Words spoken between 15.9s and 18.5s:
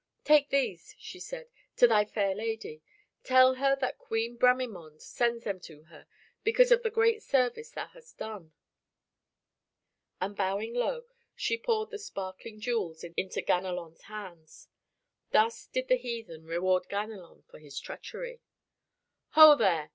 heathen reward Ganelon for his treachery.